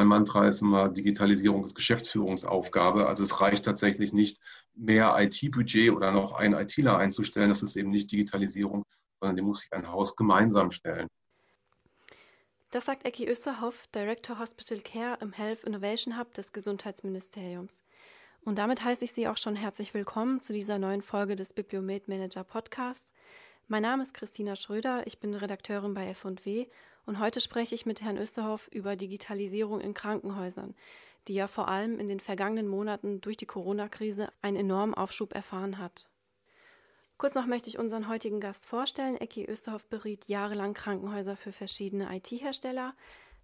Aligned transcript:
mein 0.00 0.08
Mantra 0.08 0.48
ist 0.48 0.62
immer, 0.62 0.88
Digitalisierung 0.88 1.62
ist 1.62 1.74
Geschäftsführungsaufgabe. 1.74 3.06
Also 3.06 3.22
es 3.22 3.38
reicht 3.42 3.66
tatsächlich 3.66 4.14
nicht, 4.14 4.40
mehr 4.74 5.14
IT-Budget 5.18 5.90
oder 5.90 6.10
noch 6.10 6.32
einen 6.32 6.54
ITler 6.54 6.96
einzustellen. 6.96 7.50
Das 7.50 7.62
ist 7.62 7.76
eben 7.76 7.90
nicht 7.90 8.10
Digitalisierung, 8.10 8.86
sondern 9.20 9.36
dem 9.36 9.44
muss 9.44 9.60
sich 9.60 9.72
ein 9.72 9.90
Haus 9.90 10.16
gemeinsam 10.16 10.70
stellen. 10.70 11.06
Das 12.70 12.86
sagt 12.86 13.04
Ecki 13.04 13.28
Österhoff, 13.28 13.88
Director 13.94 14.38
Hospital 14.38 14.78
Care 14.80 15.18
im 15.20 15.32
Health 15.32 15.64
Innovation 15.64 16.18
Hub 16.18 16.32
des 16.32 16.52
Gesundheitsministeriums. 16.54 17.82
Und 18.42 18.56
damit 18.56 18.82
heiße 18.82 19.04
ich 19.04 19.12
Sie 19.12 19.28
auch 19.28 19.36
schon 19.36 19.56
herzlich 19.56 19.92
willkommen 19.92 20.40
zu 20.40 20.54
dieser 20.54 20.78
neuen 20.78 21.02
Folge 21.02 21.36
des 21.36 21.52
Bibliomed 21.52 22.08
Manager 22.08 22.44
Podcasts. 22.44 23.12
Mein 23.68 23.82
Name 23.82 24.04
ist 24.04 24.14
Christina 24.14 24.56
Schröder, 24.56 25.06
ich 25.06 25.18
bin 25.18 25.34
Redakteurin 25.34 25.92
bei 25.92 26.08
F&W 26.08 26.68
und 27.06 27.18
heute 27.18 27.40
spreche 27.40 27.74
ich 27.74 27.86
mit 27.86 28.02
Herrn 28.02 28.18
Österhoff 28.18 28.68
über 28.72 28.96
Digitalisierung 28.96 29.80
in 29.80 29.94
Krankenhäusern, 29.94 30.74
die 31.28 31.34
ja 31.34 31.48
vor 31.48 31.68
allem 31.68 31.98
in 31.98 32.08
den 32.08 32.20
vergangenen 32.20 32.68
Monaten 32.68 33.20
durch 33.20 33.36
die 33.36 33.46
Corona-Krise 33.46 34.28
einen 34.42 34.56
enormen 34.56 34.94
Aufschub 34.94 35.34
erfahren 35.34 35.78
hat. 35.78 36.08
Kurz 37.18 37.34
noch 37.34 37.46
möchte 37.46 37.68
ich 37.68 37.78
unseren 37.78 38.08
heutigen 38.08 38.40
Gast 38.40 38.64
vorstellen. 38.64 39.16
Ecki 39.16 39.44
Österhoff 39.44 39.86
beriet 39.86 40.28
jahrelang 40.28 40.72
Krankenhäuser 40.72 41.36
für 41.36 41.52
verschiedene 41.52 42.08
IT-Hersteller. 42.16 42.94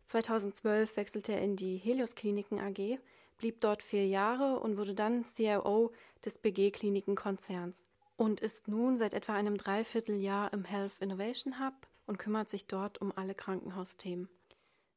2012 0.06 0.96
wechselte 0.96 1.32
er 1.32 1.42
in 1.42 1.56
die 1.56 1.76
Helios 1.76 2.14
Kliniken 2.14 2.58
AG, 2.58 2.98
blieb 3.36 3.60
dort 3.60 3.82
vier 3.82 4.06
Jahre 4.06 4.60
und 4.60 4.78
wurde 4.78 4.94
dann 4.94 5.24
CIO 5.26 5.92
des 6.24 6.38
BG 6.38 6.70
Kliniken 6.70 7.16
Konzerns 7.16 7.84
und 8.16 8.40
ist 8.40 8.66
nun 8.66 8.96
seit 8.96 9.12
etwa 9.12 9.34
einem 9.34 9.58
Dreivierteljahr 9.58 10.52
im 10.52 10.64
Health 10.64 11.00
Innovation 11.00 11.60
Hub 11.60 11.74
und 12.06 12.18
kümmert 12.18 12.50
sich 12.50 12.66
dort 12.66 13.00
um 13.00 13.12
alle 13.16 13.34
Krankenhausthemen. 13.34 14.28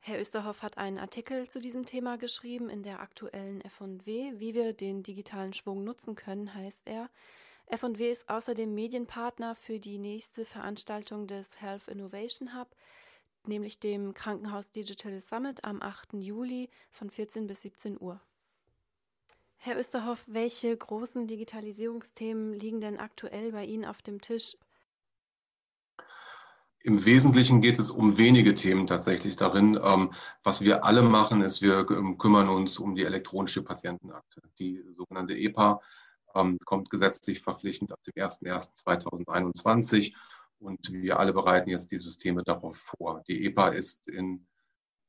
Herr 0.01 0.19
Österhoff 0.19 0.61
hat 0.61 0.77
einen 0.77 0.97
Artikel 0.97 1.49
zu 1.49 1.59
diesem 1.59 1.85
Thema 1.85 2.17
geschrieben 2.17 2.69
in 2.69 2.83
der 2.83 3.01
aktuellen 3.01 3.61
F&W. 3.61 4.33
Wie 4.39 4.53
wir 4.53 4.73
den 4.73 5.03
digitalen 5.03 5.53
Schwung 5.53 5.83
nutzen 5.83 6.15
können, 6.15 6.53
heißt 6.53 6.83
er. 6.85 7.09
F&W 7.67 8.09
ist 8.09 8.29
außerdem 8.29 8.73
Medienpartner 8.73 9.55
für 9.55 9.79
die 9.79 9.99
nächste 9.99 10.45
Veranstaltung 10.45 11.27
des 11.27 11.61
Health 11.61 11.87
Innovation 11.87 12.57
Hub, 12.57 12.75
nämlich 13.45 13.79
dem 13.79 14.13
Krankenhaus 14.13 14.71
Digital 14.71 15.21
Summit 15.21 15.63
am 15.63 15.81
8. 15.81 16.13
Juli 16.13 16.69
von 16.89 17.09
14 17.09 17.45
bis 17.45 17.61
17 17.61 18.01
Uhr. 18.01 18.21
Herr 19.57 19.77
Österhoff, 19.77 20.23
welche 20.25 20.75
großen 20.75 21.27
Digitalisierungsthemen 21.27 22.53
liegen 22.53 22.79
denn 22.79 22.97
aktuell 22.97 23.51
bei 23.51 23.65
Ihnen 23.65 23.83
auf 23.83 24.01
dem 24.01 24.21
Tisch? 24.21 24.55
Im 26.81 27.03
Wesentlichen 27.03 27.61
geht 27.61 27.77
es 27.77 27.91
um 27.91 28.17
wenige 28.17 28.55
Themen 28.55 28.87
tatsächlich 28.87 29.35
darin. 29.35 29.77
Ähm, 29.83 30.13
was 30.43 30.61
wir 30.61 30.85
alle 30.85 31.03
machen, 31.03 31.41
ist, 31.41 31.61
wir 31.61 31.85
kümmern 31.85 32.47
uns 32.47 32.79
um 32.79 32.95
die 32.95 33.03
elektronische 33.03 33.63
Patientenakte. 33.63 34.41
Die 34.59 34.81
sogenannte 34.95 35.37
EPA 35.37 35.81
ähm, 36.35 36.57
kommt 36.63 36.89
gesetzlich 36.89 37.41
verpflichtend 37.41 37.91
ab 37.91 37.99
dem 38.03 38.13
01.01.2021 38.13 40.13
und 40.59 40.93
wir 40.93 41.19
alle 41.19 41.33
bereiten 41.33 41.69
jetzt 41.69 41.91
die 41.91 41.97
Systeme 41.97 42.43
darauf 42.43 42.77
vor. 42.77 43.23
Die 43.27 43.45
EPA 43.45 43.69
ist 43.69 44.07
in, 44.07 44.47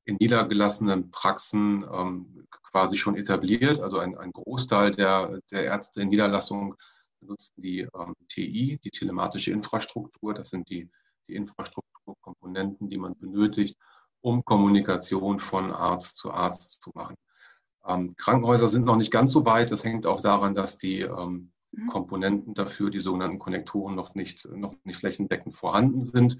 in 0.04 0.16
niedergelassenen 0.20 1.12
Praxen 1.12 1.84
ähm, 1.92 2.48
quasi 2.50 2.96
schon 2.96 3.16
etabliert. 3.16 3.78
Also 3.78 4.00
ein, 4.00 4.18
ein 4.18 4.32
Großteil 4.32 4.90
der, 4.90 5.38
der 5.52 5.66
Ärzte 5.66 6.02
in 6.02 6.08
Niederlassung 6.08 6.74
benutzen 7.20 7.52
die 7.56 7.86
TI, 8.28 8.80
die 8.82 8.90
telematische 8.90 9.52
Infrastruktur. 9.52 10.34
Das 10.34 10.50
sind 10.50 10.68
die 10.68 10.90
die 11.28 11.34
Infrastrukturkomponenten, 11.34 12.88
die 12.88 12.98
man 12.98 13.18
benötigt, 13.18 13.78
um 14.20 14.44
Kommunikation 14.44 15.40
von 15.40 15.72
Arzt 15.72 16.16
zu 16.16 16.30
Arzt 16.30 16.82
zu 16.82 16.90
machen. 16.94 17.16
Ähm, 17.86 18.14
Krankenhäuser 18.16 18.68
sind 18.68 18.84
noch 18.84 18.96
nicht 18.96 19.10
ganz 19.10 19.32
so 19.32 19.44
weit. 19.46 19.70
Das 19.70 19.84
hängt 19.84 20.06
auch 20.06 20.20
daran, 20.20 20.54
dass 20.54 20.78
die 20.78 21.00
ähm, 21.00 21.52
mhm. 21.72 21.86
Komponenten 21.88 22.54
dafür, 22.54 22.90
die 22.90 23.00
sogenannten 23.00 23.38
Konnektoren, 23.38 23.94
noch 23.94 24.14
nicht, 24.14 24.46
noch 24.50 24.74
nicht 24.84 24.98
flächendeckend 24.98 25.56
vorhanden 25.56 26.00
sind. 26.00 26.38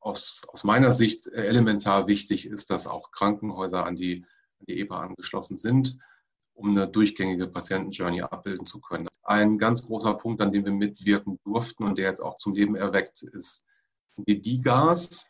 Aus, 0.00 0.42
aus 0.48 0.64
meiner 0.64 0.92
Sicht 0.92 1.26
elementar 1.26 2.06
wichtig 2.06 2.46
ist, 2.46 2.70
dass 2.70 2.86
auch 2.86 3.10
Krankenhäuser 3.12 3.84
an 3.84 3.96
die, 3.96 4.24
an 4.58 4.66
die 4.66 4.80
EPA 4.80 5.00
angeschlossen 5.00 5.58
sind, 5.58 5.98
um 6.54 6.70
eine 6.70 6.88
durchgängige 6.88 7.48
Patientenjourney 7.48 8.22
abbilden 8.22 8.64
zu 8.64 8.80
können. 8.80 9.08
Ein 9.22 9.58
ganz 9.58 9.82
großer 9.82 10.14
Punkt, 10.14 10.40
an 10.40 10.52
dem 10.52 10.64
wir 10.64 10.72
mitwirken 10.72 11.38
durften 11.44 11.84
und 11.84 11.98
der 11.98 12.06
jetzt 12.06 12.20
auch 12.20 12.38
zum 12.38 12.54
Leben 12.54 12.76
erweckt, 12.76 13.22
ist 13.22 13.66
DIGAs, 14.16 15.26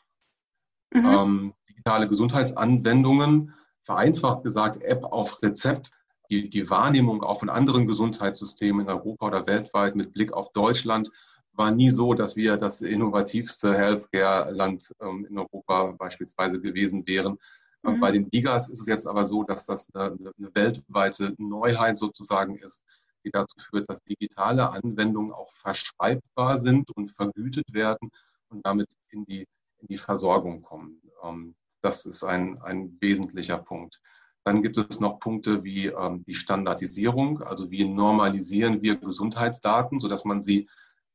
mhm. 0.92 1.04
ähm, 1.04 1.54
digitale 1.68 2.08
Gesundheitsanwendungen, 2.08 3.54
vereinfacht 3.82 4.44
gesagt 4.44 4.82
App 4.82 5.04
auf 5.04 5.42
Rezept, 5.42 5.90
die, 6.30 6.48
die 6.48 6.70
Wahrnehmung 6.70 7.22
auch 7.22 7.40
von 7.40 7.50
anderen 7.50 7.86
Gesundheitssystemen 7.86 8.86
in 8.86 8.92
Europa 8.92 9.26
oder 9.26 9.46
weltweit 9.46 9.96
mit 9.96 10.12
Blick 10.12 10.32
auf 10.32 10.52
Deutschland 10.52 11.10
war 11.52 11.70
nie 11.72 11.90
so, 11.90 12.14
dass 12.14 12.36
wir 12.36 12.56
das 12.56 12.80
innovativste 12.80 13.76
Healthcare-Land 13.76 14.92
ähm, 15.00 15.26
in 15.28 15.38
Europa 15.38 15.94
beispielsweise 15.98 16.60
gewesen 16.60 17.06
wären. 17.06 17.38
Ähm, 17.84 17.96
mhm. 17.96 18.00
Bei 18.00 18.12
den 18.12 18.30
Digas 18.30 18.68
ist 18.68 18.80
es 18.80 18.86
jetzt 18.86 19.06
aber 19.06 19.24
so, 19.24 19.42
dass 19.42 19.66
das 19.66 19.88
eine, 19.94 20.16
eine, 20.38 20.54
weltweite 20.54 21.34
Neuheit 21.38 21.96
sozusagen 21.96 22.56
ist, 22.58 22.84
die 23.24 23.30
dazu 23.30 23.56
führt, 23.58 23.90
dass 23.90 24.02
digitale 24.04 24.70
Anwendungen 24.70 25.32
auch 25.32 25.52
verschreibbar 25.52 26.58
sind 26.58 26.90
und 26.96 27.08
vergütet 27.08 27.72
werden 27.72 28.10
und 28.50 28.64
damit 28.66 28.88
in 29.10 29.24
die, 29.24 29.46
in 29.78 29.88
die 29.88 29.96
Versorgung 29.96 30.62
kommen. 30.62 31.00
Ähm, 31.22 31.54
das 31.80 32.04
ist 32.04 32.24
ein, 32.24 32.60
ein 32.62 32.96
wesentlicher 33.00 33.58
Punkt. 33.58 34.00
Dann 34.44 34.62
gibt 34.62 34.78
es 34.78 35.00
noch 35.00 35.18
Punkte 35.18 35.64
wie 35.64 35.86
ähm, 35.86 36.24
die 36.24 36.34
Standardisierung, 36.34 37.42
also 37.42 37.70
wie 37.70 37.88
normalisieren 37.88 38.82
wir 38.82 38.96
Gesundheitsdaten, 38.96 40.00
sodass 40.00 40.24
man 40.24 40.40
sie 40.40 40.68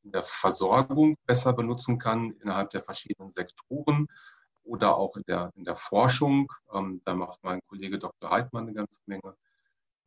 in 0.04 0.12
der 0.12 0.24
Versorgung 0.24 1.18
besser 1.26 1.54
benutzen 1.54 1.98
kann 1.98 2.32
innerhalb 2.42 2.70
der 2.70 2.82
verschiedenen 2.82 3.32
Sektoren 3.32 4.08
oder 4.64 4.98
auch 4.98 5.16
in 5.18 5.24
der, 5.28 5.52
in 5.56 5.66
der 5.66 5.76
Forschung. 5.76 6.52
Ähm, 6.72 7.02
da 7.06 7.16
macht 7.16 7.40
mein 7.44 7.60
Kollege 7.68 7.98
Dr. 7.98 8.30
Heidmann 8.30 8.66
eine 8.66 8.74
ganze 8.74 9.00
Menge. 9.08 9.36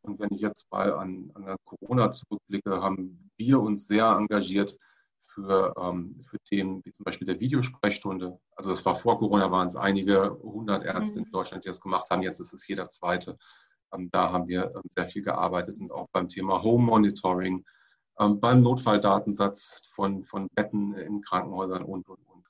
Und 0.03 0.21
wenn 0.21 0.31
ich 0.33 0.41
jetzt 0.41 0.71
mal 0.71 0.93
an, 0.93 1.31
an 1.34 1.56
Corona 1.65 2.12
zurückblicke, 2.12 2.81
haben 2.81 3.31
wir 3.37 3.61
uns 3.61 3.88
sehr 3.88 4.06
engagiert, 4.06 4.78
für, 5.21 5.75
ähm, 5.81 6.21
für 6.25 6.39
Themen 6.41 6.83
wie 6.84 6.93
zum 6.93 7.05
Beispiel 7.05 7.27
der 7.27 7.41
Videosprechstunde. 7.41 8.39
Also 8.56 8.71
das 8.71 8.84
war 8.84 8.97
vor 8.97 9.19
Corona, 9.19 9.51
waren 9.51 9.69
es 9.69 9.77
einige 9.77 10.39
hundert 10.43 10.84
Ärzte 10.84 11.21
mhm. 11.21 11.27
in 11.27 11.33
Deutschland, 11.33 11.65
die 11.65 11.69
das 11.69 11.81
gemacht 11.81 12.11
haben. 12.11 12.23
Jetzt 12.23 12.41
ist 12.41 12.53
es 12.53 12.67
jeder 12.67 12.89
zweite. 12.89 13.39
Ähm, 13.93 14.11
da 14.11 14.33
haben 14.33 14.49
wir 14.49 14.73
ähm, 14.75 14.83
sehr 14.89 15.06
viel 15.06 15.23
gearbeitet 15.23 15.79
und 15.81 15.91
auch 15.91 16.09
beim 16.12 16.29
Thema 16.29 16.62
Home 16.62 16.84
Monitoring, 16.84 17.65
ähm, 18.19 18.41
beim 18.41 18.61
Notfalldatensatz 18.61 19.89
von, 19.91 20.23
von 20.23 20.49
Betten 20.55 20.95
in 20.95 21.23
Krankenhäusern 21.23 21.83
und, 21.83 22.09
und, 22.09 22.19
und. 22.27 22.47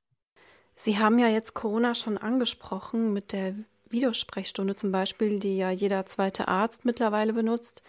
Sie 0.75 0.99
haben 0.99 1.19
ja 1.19 1.29
jetzt 1.29 1.55
Corona 1.55 1.95
schon 1.95 2.19
angesprochen 2.19 3.13
mit 3.13 3.33
der 3.33 3.55
Videosprechstunde 3.91 4.77
zum 4.77 4.93
Beispiel, 4.93 5.41
die 5.41 5.57
ja 5.57 5.71
jeder 5.71 6.07
zweite 6.07 6.49
Arzt 6.49 6.85
mittlerweile 6.85 7.33
benutzt. 7.33 7.83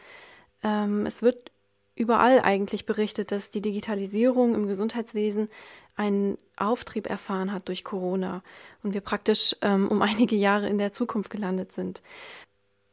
Ähm, 0.64 1.06
es 1.06 1.22
wird 1.22 1.52
überall 2.00 2.40
eigentlich 2.40 2.86
berichtet, 2.86 3.32
dass 3.32 3.52
die 3.52 3.62
Digitalisierung 3.62 4.56
im 4.56 4.68
Gesundheitswesen 4.68 5.50
einen 5.96 6.38
Auftrieb 6.56 7.10
erfahren 7.10 7.52
hat 7.52 7.68
durch 7.68 7.84
Corona 7.84 8.42
und 8.84 8.94
wir 8.94 9.02
praktisch 9.02 9.56
ähm, 9.62 9.90
um 9.90 10.02
einige 10.02 10.36
Jahre 10.36 10.68
in 10.68 10.78
der 10.78 10.94
Zukunft 10.94 11.30
gelandet 11.30 11.74
sind. 11.74 12.02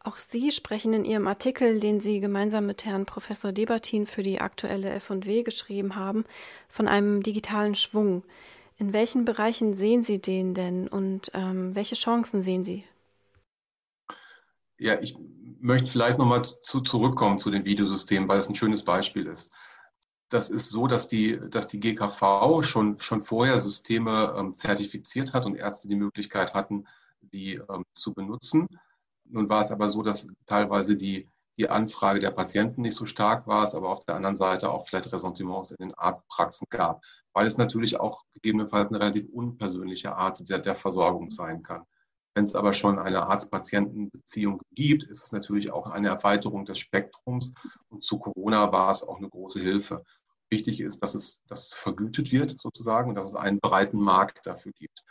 Auch 0.00 0.18
Sie 0.18 0.50
sprechen 0.50 0.92
in 0.92 1.04
Ihrem 1.04 1.26
Artikel, 1.26 1.80
den 1.80 2.00
Sie 2.00 2.20
gemeinsam 2.20 2.66
mit 2.66 2.84
Herrn 2.84 3.06
Professor 3.06 3.52
Debatin 3.52 4.06
für 4.06 4.22
die 4.22 4.40
aktuelle 4.40 4.90
F&W 4.90 5.42
geschrieben 5.42 5.96
haben, 5.96 6.24
von 6.68 6.86
einem 6.86 7.22
digitalen 7.22 7.74
Schwung. 7.74 8.22
In 8.76 8.92
welchen 8.92 9.24
Bereichen 9.24 9.74
sehen 9.74 10.02
Sie 10.02 10.20
den 10.20 10.54
denn 10.54 10.86
und 10.86 11.30
ähm, 11.34 11.74
welche 11.74 11.94
Chancen 11.94 12.42
sehen 12.42 12.62
Sie? 12.62 12.84
Ja, 14.78 15.00
ich 15.00 15.16
möchte 15.66 15.90
vielleicht 15.90 16.18
nochmal 16.18 16.42
zu, 16.42 16.80
zurückkommen 16.80 17.38
zu 17.38 17.50
den 17.50 17.64
Videosystemen, 17.64 18.28
weil 18.28 18.38
es 18.38 18.48
ein 18.48 18.54
schönes 18.54 18.84
Beispiel 18.84 19.26
ist. 19.26 19.52
Das 20.28 20.48
ist 20.48 20.70
so, 20.70 20.86
dass 20.86 21.08
die, 21.08 21.38
dass 21.50 21.68
die 21.68 21.80
GKV 21.80 22.62
schon, 22.62 22.98
schon 22.98 23.20
vorher 23.20 23.58
Systeme 23.60 24.34
ähm, 24.38 24.54
zertifiziert 24.54 25.32
hat 25.34 25.44
und 25.44 25.56
Ärzte 25.56 25.88
die 25.88 25.96
Möglichkeit 25.96 26.54
hatten, 26.54 26.86
die 27.20 27.54
ähm, 27.54 27.84
zu 27.94 28.14
benutzen. 28.14 28.68
Nun 29.24 29.48
war 29.48 29.60
es 29.60 29.70
aber 29.70 29.90
so, 29.90 30.02
dass 30.02 30.26
teilweise 30.46 30.96
die, 30.96 31.28
die 31.58 31.68
Anfrage 31.68 32.20
der 32.20 32.30
Patienten 32.30 32.82
nicht 32.82 32.94
so 32.94 33.04
stark 33.04 33.46
war, 33.46 33.64
es 33.64 33.74
aber 33.74 33.88
auf 33.88 34.04
der 34.04 34.16
anderen 34.16 34.34
Seite 34.36 34.70
auch 34.70 34.86
vielleicht 34.86 35.12
Ressentiments 35.12 35.72
in 35.72 35.88
den 35.88 35.94
Arztpraxen 35.94 36.66
gab, 36.70 37.04
weil 37.32 37.46
es 37.46 37.58
natürlich 37.58 37.98
auch 37.98 38.22
gegebenenfalls 38.34 38.90
eine 38.90 39.00
relativ 39.00 39.28
unpersönliche 39.32 40.14
Art 40.14 40.48
der, 40.48 40.60
der 40.60 40.74
Versorgung 40.74 41.30
sein 41.30 41.62
kann. 41.62 41.84
Wenn 42.36 42.44
es 42.44 42.54
aber 42.54 42.74
schon 42.74 42.98
eine 42.98 43.26
Arzt-Patienten-Beziehung 43.28 44.60
gibt, 44.72 45.04
ist 45.04 45.24
es 45.24 45.32
natürlich 45.32 45.72
auch 45.72 45.86
eine 45.86 46.08
Erweiterung 46.08 46.66
des 46.66 46.78
Spektrums. 46.78 47.54
Und 47.88 48.04
zu 48.04 48.18
Corona 48.18 48.70
war 48.72 48.90
es 48.90 49.02
auch 49.02 49.16
eine 49.16 49.30
große 49.30 49.58
Hilfe. 49.58 50.04
Wichtig 50.50 50.80
ist, 50.80 51.02
dass 51.02 51.14
es, 51.14 51.42
dass 51.46 51.68
es 51.68 51.72
vergütet 51.72 52.32
wird 52.32 52.60
sozusagen 52.60 53.08
und 53.08 53.14
dass 53.14 53.28
es 53.28 53.36
einen 53.36 53.58
breiten 53.58 53.98
Markt 53.98 54.46
dafür 54.46 54.72
gibt. 54.72 55.02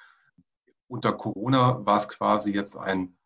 Unter 0.88 1.14
Corona 1.14 1.84
war 1.84 1.98
es 1.98 2.08
quasi 2.08 2.54
jetzt 2.54 2.78
ein, 2.78 3.18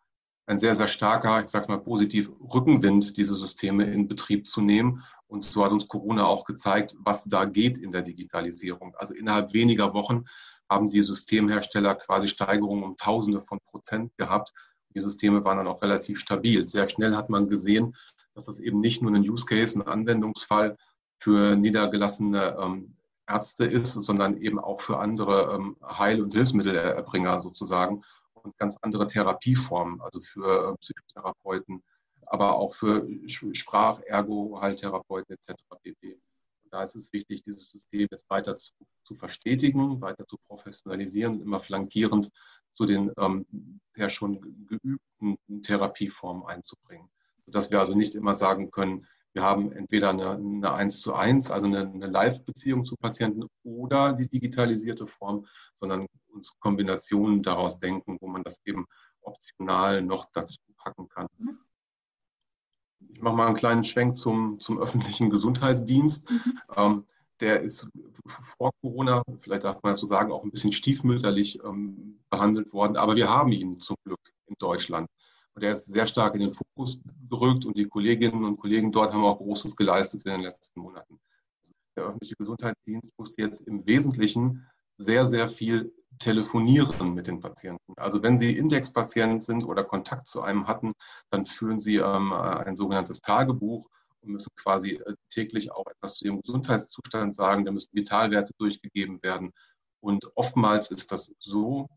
ein 0.46 0.58
sehr, 0.58 0.76
sehr 0.76 0.88
starker, 0.88 1.44
ich 1.44 1.50
sage 1.50 1.68
mal 1.68 1.84
positiv, 1.84 2.32
Rückenwind, 2.40 3.18
diese 3.18 3.36
Systeme 3.36 3.84
in 3.84 4.08
Betrieb 4.08 4.48
zu 4.48 4.62
nehmen. 4.62 5.04
Und 5.28 5.44
so 5.44 5.66
hat 5.66 5.74
uns 5.74 5.90
Corona 5.90 6.26
auch 6.26 6.46
gezeigt, 6.46 6.96
was 7.00 7.26
da 7.26 7.44
geht 7.44 7.78
in 7.78 7.92
der 7.92 8.04
Digitalisierung. 8.04 8.96
Also 8.96 9.14
innerhalb 9.14 9.52
weniger 9.52 9.94
Wochen 9.94 10.24
haben 10.70 10.90
die 10.90 11.02
Systemhersteller 11.02 11.96
quasi 11.96 12.28
Steigerungen 12.28 12.84
um 12.84 12.98
Tausende 12.98 13.42
von 13.42 13.60
Prozent 13.60 14.16
gehabt. 14.18 14.54
Die 14.96 15.00
Systeme 15.00 15.44
waren 15.44 15.58
dann 15.58 15.68
auch 15.68 15.82
relativ 15.82 16.20
stabil. 16.20 16.66
Sehr 16.66 16.88
schnell 16.88 17.16
hat 17.16 17.30
man 17.30 17.50
gesehen, 17.50 17.96
dass 18.34 18.46
das 18.46 18.60
eben 18.60 18.80
nicht 18.80 19.02
nur 19.02 19.14
ein 19.14 19.28
Use 19.28 19.46
Case, 19.46 19.78
ein 19.78 19.88
Anwendungsfall 19.88 20.78
für 21.18 21.56
niedergelassene 21.56 22.58
ähm, 22.60 22.96
Ärzte 23.28 23.66
ist, 23.66 23.94
sondern 23.94 24.38
eben 24.38 24.60
auch 24.60 24.82
für 24.82 25.00
andere 25.00 25.54
ähm, 25.54 25.78
Heil- 25.84 26.22
und 26.22 26.34
Hilfsmittelerbringer 26.34 27.42
sozusagen 27.42 28.04
und 28.34 28.58
ganz 28.58 28.78
andere 28.82 29.08
Therapieformen, 29.08 30.02
also 30.02 30.22
für 30.22 30.72
äh, 30.72 30.78
Psychotherapeuten, 30.78 31.84
aber 32.26 32.56
auch 32.56 32.74
für 32.74 33.08
Sprach-, 33.28 34.02
Ergo-, 34.08 34.60
Heiltherapeuten 34.62 35.36
etc. 35.36 35.54
pp. 35.84 36.20
Und 36.70 36.78
da 36.78 36.84
ist 36.84 36.96
es 36.96 37.12
wichtig, 37.14 37.42
dieses 37.44 37.72
System 37.72 38.08
jetzt 38.12 38.30
weiter 38.30 38.56
zu, 38.56 38.74
zu 39.04 39.16
verstetigen, 39.16 40.02
weiter 40.02 40.28
zu 40.28 40.38
professionalisieren, 40.48 41.42
immer 41.42 41.60
flankierend 41.60 42.30
zu 42.76 42.86
den 42.86 43.12
ähm, 43.18 43.48
ja 43.96 44.08
schon 44.08 44.68
geübten 44.68 45.64
Therapieformen 45.64 46.46
einzubringen. 46.46 47.10
Sodass 47.48 47.72
wir 47.72 47.80
also 47.80 47.96
nicht 47.96 48.14
immer 48.14 48.36
sagen 48.36 48.70
können, 48.70 49.08
wir 49.34 49.42
haben 49.42 49.72
entweder 49.72 50.12
eine, 50.12 50.34
eine 50.34 50.72
1 50.72 51.02
zu 51.02 51.16
1, 51.16 51.50
also 51.50 51.66
eine, 51.66 51.80
eine 51.80 52.06
Live-Beziehung 52.06 52.86
zu 52.86 52.96
Patienten 52.98 53.48
oder 53.64 54.14
die 54.14 54.30
digitalisierte 54.30 55.08
Form, 55.08 55.48
sondern 55.74 56.06
uns 56.28 56.54
Kombinationen 56.60 57.42
daraus 57.42 57.80
denken, 57.80 58.18
wo 58.22 58.28
man 58.28 58.44
das 58.44 58.62
eben 58.66 58.86
optional 59.22 60.04
noch 60.04 60.30
dazu 60.34 60.60
packen 60.78 61.10
kann. 61.10 61.28
Mhm. 61.40 61.59
Ich 63.20 63.24
mache 63.24 63.36
mal 63.36 63.48
einen 63.48 63.58
kleinen 63.58 63.84
Schwenk 63.84 64.16
zum, 64.16 64.62
zum 64.62 64.80
öffentlichen 64.80 65.30
Gesundheitsdienst. 65.30 66.32
Mhm. 66.32 66.60
Ähm, 66.78 67.06
der 67.42 67.60
ist 67.60 67.86
vor 68.58 68.72
Corona, 68.82 69.24
vielleicht 69.42 69.66
darf 69.66 69.84
man 69.84 69.92
dazu 69.92 70.06
sagen, 70.06 70.32
auch 70.32 70.46
ein 70.46 70.52
bisschen 70.52 70.72
stiefmütterlich 70.72 71.62
ähm, 71.66 72.22
behandelt 72.30 72.72
worden. 72.72 72.96
Aber 72.96 73.18
wir 73.18 73.30
haben 73.30 73.52
ihn 73.52 73.78
zum 73.82 73.98
Glück 74.06 74.22
in 74.46 74.56
Deutschland. 74.58 75.10
Und 75.54 75.64
er 75.64 75.74
ist 75.74 75.88
sehr 75.88 76.08
stark 76.08 76.34
in 76.36 76.40
den 76.40 76.54
Fokus 76.54 77.02
gerückt 77.30 77.66
und 77.66 77.78
die 77.78 77.90
Kolleginnen 77.90 78.46
und 78.46 78.56
Kollegen 78.56 78.90
dort 78.94 79.12
haben 79.12 79.26
auch 79.26 79.40
Großes 79.40 79.76
geleistet 79.76 80.26
in 80.26 80.32
den 80.32 80.42
letzten 80.44 80.80
Monaten. 80.80 81.20
Der 81.98 82.06
öffentliche 82.06 82.36
Gesundheitsdienst 82.38 83.12
musste 83.18 83.42
jetzt 83.42 83.68
im 83.68 83.86
Wesentlichen 83.86 84.66
sehr, 84.96 85.26
sehr 85.26 85.50
viel 85.50 85.92
telefonieren 86.18 87.14
mit 87.14 87.28
den 87.28 87.40
Patienten. 87.40 87.94
Also 87.98 88.24
wenn 88.24 88.36
Sie 88.36 88.58
Indexpatient 88.58 89.44
sind 89.44 89.64
oder 89.64 89.84
Kontakt 89.84 90.28
zu 90.28 90.42
einem 90.42 90.68
hatten, 90.68 90.92
dann 91.30 91.46
führen 91.46 91.80
Sie 91.80 91.98
ähm, 91.98 92.34
ein 92.34 92.76
sogenanntes 92.76 93.22
Tagebuch 93.22 93.88
und 94.22 94.32
müssen 94.32 94.52
quasi 94.56 94.94
äh, 94.94 95.14
täglich 95.30 95.72
auch 95.72 95.88
etwas 95.88 96.16
zu 96.16 96.26
Ihrem 96.26 96.42
Gesundheitszustand 96.42 97.36
sagen. 97.36 97.66
Da 97.66 97.72
müssen 97.72 97.90
Vitalwerte 97.94 98.54
durchgegeben 98.58 99.22
werden. 99.24 99.52
Und 100.02 100.26
oftmals 100.36 100.92
ist 100.92 101.12
das 101.12 101.34
so, 101.40 101.88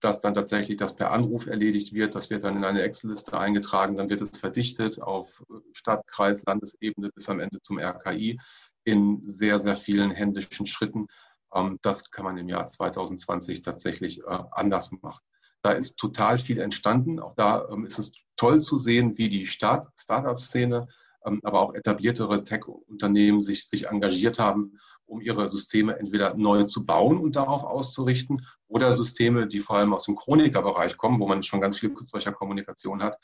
dass 0.00 0.20
dann 0.20 0.34
tatsächlich 0.34 0.76
das 0.76 0.94
per 0.94 1.10
Anruf 1.12 1.46
erledigt 1.46 1.94
wird. 1.94 2.14
Das 2.14 2.28
wird 2.30 2.44
dann 2.44 2.56
in 2.56 2.64
eine 2.64 2.82
Excel-Liste 2.82 3.38
eingetragen. 3.38 3.96
Dann 3.96 4.10
wird 4.10 4.20
es 4.20 4.38
verdichtet 4.38 5.00
auf 5.00 5.42
Stadt, 5.72 6.06
Kreis, 6.06 6.44
Landesebene 6.44 7.10
bis 7.14 7.28
am 7.28 7.40
Ende 7.40 7.60
zum 7.62 7.78
RKI 7.78 8.38
in 8.84 9.20
sehr, 9.24 9.58
sehr 9.58 9.76
vielen 9.76 10.10
händischen 10.10 10.66
Schritten. 10.66 11.06
Ähm, 11.54 11.78
das 11.82 12.10
kann 12.10 12.24
man 12.24 12.36
im 12.36 12.48
Jahr 12.48 12.66
2020 12.66 13.62
tatsächlich 13.62 14.20
äh, 14.20 14.38
anders 14.50 14.90
machen. 14.92 15.22
Da 15.62 15.72
ist 15.72 15.96
total 15.96 16.38
viel 16.38 16.60
entstanden. 16.60 17.20
Auch 17.20 17.34
da 17.36 17.66
ähm, 17.70 17.86
ist 17.86 17.98
es 17.98 18.12
toll 18.36 18.60
zu 18.60 18.78
sehen, 18.78 19.16
wie 19.16 19.28
die 19.28 19.46
Start-up-Szene, 19.46 20.88
ähm, 21.24 21.40
aber 21.42 21.60
auch 21.60 21.74
etabliertere 21.74 22.44
Tech-Unternehmen 22.44 23.40
sich, 23.40 23.68
sich 23.68 23.86
engagiert 23.86 24.38
haben, 24.38 24.78
um 25.06 25.20
ihre 25.20 25.48
Systeme 25.48 25.98
entweder 25.98 26.34
neu 26.34 26.64
zu 26.64 26.84
bauen 26.84 27.18
und 27.18 27.36
darauf 27.36 27.62
auszurichten 27.62 28.46
oder 28.68 28.92
Systeme, 28.92 29.46
die 29.46 29.60
vor 29.60 29.76
allem 29.76 29.92
aus 29.92 30.04
dem 30.04 30.16
Chronikerbereich 30.16 30.96
kommen, 30.96 31.20
wo 31.20 31.28
man 31.28 31.42
schon 31.42 31.60
ganz 31.60 31.78
viel 31.78 31.94
solcher 32.06 32.32
Kommunikation 32.32 33.02
hat, 33.02 33.18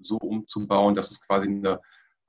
so 0.00 0.16
umzubauen, 0.16 0.94
dass 0.94 1.10
es 1.10 1.20
quasi 1.20 1.46
eine, 1.46 1.78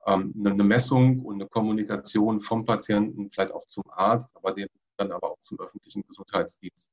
eine 0.04 0.62
Messung 0.62 1.20
und 1.20 1.36
eine 1.36 1.48
Kommunikation 1.48 2.42
vom 2.42 2.66
Patienten, 2.66 3.30
vielleicht 3.30 3.52
auch 3.52 3.64
zum 3.64 3.84
Arzt, 3.88 4.28
aber 4.34 4.52
dem 4.52 4.68
dann 4.96 5.12
aber 5.12 5.32
auch 5.32 5.40
zum 5.40 5.60
öffentlichen 5.60 6.04
Gesundheitsdienst 6.06 6.90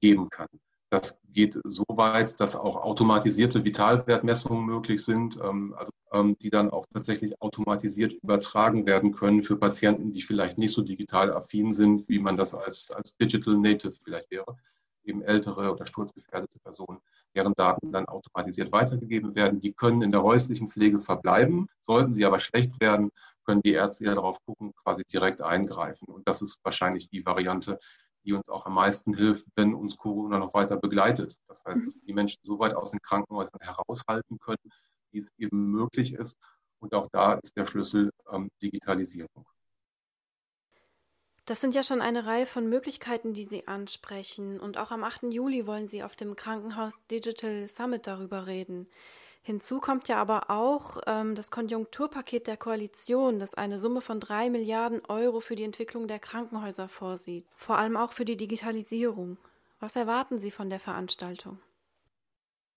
geben 0.00 0.30
kann. 0.30 0.48
Das 0.92 1.18
geht 1.30 1.58
so 1.64 1.84
weit, 1.88 2.38
dass 2.38 2.54
auch 2.54 2.76
automatisierte 2.76 3.64
Vitalwertmessungen 3.64 4.66
möglich 4.66 5.02
sind, 5.02 5.38
ähm, 5.42 5.74
also, 5.74 5.90
ähm, 6.12 6.36
die 6.38 6.50
dann 6.50 6.68
auch 6.68 6.84
tatsächlich 6.92 7.40
automatisiert 7.40 8.12
übertragen 8.12 8.84
werden 8.84 9.12
können 9.12 9.42
für 9.42 9.56
Patienten, 9.56 10.12
die 10.12 10.20
vielleicht 10.20 10.58
nicht 10.58 10.74
so 10.74 10.82
digital 10.82 11.32
affin 11.32 11.72
sind, 11.72 12.06
wie 12.10 12.18
man 12.18 12.36
das 12.36 12.54
als, 12.54 12.90
als 12.90 13.16
Digital 13.16 13.56
Native 13.56 13.94
vielleicht 14.04 14.30
wäre. 14.30 14.58
Eben 15.02 15.22
ältere 15.22 15.72
oder 15.72 15.86
sturzgefährdete 15.86 16.58
Personen, 16.58 17.00
deren 17.34 17.54
Daten 17.54 17.90
dann 17.90 18.04
automatisiert 18.04 18.70
weitergegeben 18.70 19.34
werden. 19.34 19.60
Die 19.60 19.72
können 19.72 20.02
in 20.02 20.12
der 20.12 20.22
häuslichen 20.22 20.68
Pflege 20.68 20.98
verbleiben. 20.98 21.68
Sollten 21.80 22.12
sie 22.12 22.26
aber 22.26 22.38
schlecht 22.38 22.78
werden, 22.80 23.10
können 23.44 23.62
die 23.62 23.72
Ärzte 23.72 24.04
ja 24.04 24.14
darauf 24.14 24.38
gucken, 24.44 24.72
quasi 24.82 25.04
direkt 25.04 25.42
eingreifen. 25.42 26.08
Und 26.08 26.26
das 26.28 26.42
ist 26.42 26.60
wahrscheinlich 26.64 27.08
die 27.08 27.24
Variante, 27.24 27.78
die 28.24 28.32
uns 28.32 28.48
auch 28.48 28.66
am 28.66 28.74
meisten 28.74 29.14
hilft, 29.14 29.46
wenn 29.56 29.74
uns 29.74 29.96
Corona 29.96 30.38
noch 30.38 30.54
weiter 30.54 30.76
begleitet. 30.76 31.36
Das 31.48 31.64
heißt, 31.64 31.86
dass 31.86 31.94
wir 31.94 32.02
die 32.06 32.12
Menschen 32.12 32.40
so 32.44 32.58
weit 32.58 32.74
aus 32.74 32.90
den 32.90 33.00
Krankenhäusern 33.00 33.60
heraushalten 33.60 34.38
können, 34.38 34.72
wie 35.10 35.18
es 35.18 35.30
eben 35.38 35.70
möglich 35.70 36.14
ist. 36.14 36.38
Und 36.78 36.94
auch 36.94 37.08
da 37.12 37.34
ist 37.34 37.56
der 37.56 37.66
Schlüssel 37.66 38.10
ähm, 38.30 38.50
Digitalisierung. 38.60 39.46
Das 41.44 41.60
sind 41.60 41.74
ja 41.74 41.82
schon 41.82 42.00
eine 42.00 42.24
Reihe 42.24 42.46
von 42.46 42.68
Möglichkeiten, 42.68 43.34
die 43.34 43.44
Sie 43.44 43.66
ansprechen. 43.66 44.60
Und 44.60 44.78
auch 44.78 44.92
am 44.92 45.02
8. 45.02 45.24
Juli 45.24 45.66
wollen 45.66 45.88
Sie 45.88 46.04
auf 46.04 46.14
dem 46.14 46.36
Krankenhaus 46.36 47.04
Digital 47.10 47.68
Summit 47.68 48.06
darüber 48.06 48.46
reden. 48.46 48.88
Hinzu 49.44 49.80
kommt 49.80 50.06
ja 50.08 50.18
aber 50.18 50.50
auch 50.50 50.98
ähm, 51.06 51.34
das 51.34 51.50
Konjunkturpaket 51.50 52.46
der 52.46 52.56
Koalition, 52.56 53.40
das 53.40 53.54
eine 53.54 53.80
Summe 53.80 54.00
von 54.00 54.20
drei 54.20 54.50
Milliarden 54.50 55.04
Euro 55.08 55.40
für 55.40 55.56
die 55.56 55.64
Entwicklung 55.64 56.06
der 56.06 56.20
Krankenhäuser 56.20 56.88
vorsieht, 56.88 57.44
vor 57.56 57.76
allem 57.76 57.96
auch 57.96 58.12
für 58.12 58.24
die 58.24 58.36
Digitalisierung. 58.36 59.38
Was 59.80 59.96
erwarten 59.96 60.38
Sie 60.38 60.52
von 60.52 60.70
der 60.70 60.78
Veranstaltung? 60.78 61.58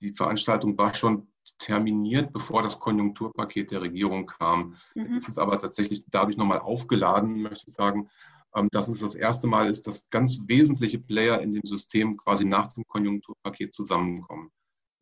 Die 0.01 0.11
Veranstaltung 0.11 0.75
war 0.77 0.95
schon 0.95 1.27
terminiert, 1.59 2.33
bevor 2.33 2.63
das 2.63 2.79
Konjunkturpaket 2.79 3.69
der 3.69 3.81
Regierung 3.81 4.25
kam. 4.25 4.75
Mhm. 4.95 5.03
Jetzt 5.03 5.15
ist 5.17 5.29
es 5.29 5.37
aber 5.37 5.59
tatsächlich 5.59 6.03
dadurch 6.09 6.35
nochmal 6.35 6.59
aufgeladen, 6.59 7.43
möchte 7.43 7.65
ich 7.67 7.73
sagen, 7.73 8.09
ähm, 8.55 8.69
dass 8.71 8.87
es 8.87 9.01
das 9.01 9.13
erste 9.13 9.45
Mal 9.45 9.67
ist, 9.67 9.85
dass 9.85 10.09
ganz 10.09 10.41
wesentliche 10.47 10.97
Player 10.97 11.41
in 11.41 11.51
dem 11.51 11.63
System 11.63 12.17
quasi 12.17 12.45
nach 12.45 12.73
dem 12.73 12.85
Konjunkturpaket 12.87 13.75
zusammenkommen. 13.75 14.51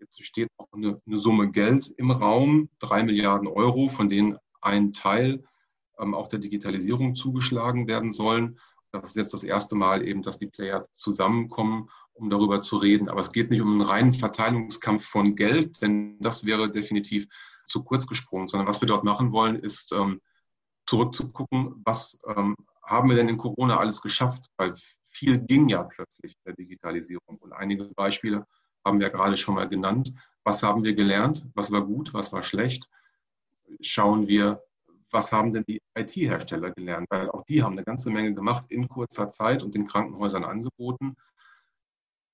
Jetzt 0.03 0.21
steht 0.25 0.49
auch 0.57 0.67
eine, 0.73 1.01
eine, 1.07 1.17
Summe 1.17 1.49
Geld 1.49 1.93
im 1.97 2.11
Raum, 2.11 2.69
drei 2.79 3.03
Milliarden 3.03 3.47
Euro, 3.47 3.87
von 3.87 4.09
denen 4.09 4.37
ein 4.61 4.91
Teil 4.91 5.45
ähm, 5.97 6.13
auch 6.13 6.27
der 6.27 6.39
Digitalisierung 6.39 7.15
zugeschlagen 7.15 7.87
werden 7.87 8.11
sollen. 8.11 8.59
Das 8.91 9.07
ist 9.07 9.15
jetzt 9.15 9.33
das 9.33 9.43
erste 9.43 9.75
Mal 9.75 10.05
eben, 10.05 10.21
dass 10.21 10.37
die 10.37 10.47
Player 10.47 10.87
zusammenkommen, 10.95 11.89
um 12.13 12.29
darüber 12.29 12.61
zu 12.61 12.77
reden. 12.77 13.07
Aber 13.07 13.21
es 13.21 13.31
geht 13.31 13.49
nicht 13.49 13.61
um 13.61 13.71
einen 13.71 13.81
reinen 13.81 14.13
Verteilungskampf 14.13 15.05
von 15.05 15.37
Geld, 15.37 15.81
denn 15.81 16.17
das 16.19 16.45
wäre 16.45 16.69
definitiv 16.69 17.27
zu 17.65 17.83
kurz 17.83 18.05
gesprungen, 18.05 18.47
sondern 18.47 18.67
was 18.67 18.81
wir 18.81 18.87
dort 18.87 19.05
machen 19.05 19.31
wollen, 19.31 19.55
ist 19.55 19.93
ähm, 19.93 20.19
zurückzugucken, 20.85 21.81
was 21.85 22.19
ähm, 22.27 22.55
haben 22.83 23.07
wir 23.07 23.15
denn 23.15 23.29
in 23.29 23.37
Corona 23.37 23.77
alles 23.77 24.01
geschafft? 24.01 24.47
Weil 24.57 24.73
viel 25.05 25.39
ging 25.39 25.69
ja 25.69 25.83
plötzlich 25.83 26.33
in 26.33 26.41
der 26.45 26.55
Digitalisierung. 26.55 27.37
Und 27.37 27.53
einige 27.53 27.85
Beispiele 27.85 28.45
haben 28.85 28.99
wir 28.99 29.09
gerade 29.09 29.37
schon 29.37 29.55
mal 29.55 29.67
genannt. 29.67 30.13
Was 30.43 30.63
haben 30.63 30.83
wir 30.83 30.93
gelernt? 30.93 31.45
Was 31.53 31.71
war 31.71 31.85
gut? 31.85 32.13
Was 32.13 32.33
war 32.33 32.43
schlecht? 32.43 32.89
Schauen 33.81 34.27
wir, 34.27 34.61
was 35.11 35.31
haben 35.31 35.53
denn 35.53 35.63
die 35.67 35.81
IT-Hersteller 35.97 36.71
gelernt? 36.71 37.07
Weil 37.09 37.29
auch 37.29 37.43
die 37.45 37.63
haben 37.63 37.73
eine 37.73 37.83
ganze 37.83 38.09
Menge 38.09 38.33
gemacht 38.33 38.65
in 38.69 38.89
kurzer 38.89 39.29
Zeit 39.29 39.63
und 39.63 39.75
den 39.75 39.87
Krankenhäusern 39.87 40.43
angeboten. 40.43 41.15